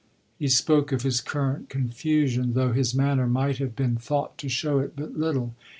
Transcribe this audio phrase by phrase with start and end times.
[0.39, 4.79] He spoke of his current confusion, though his manner might have been thought to show
[4.79, 5.53] it but little.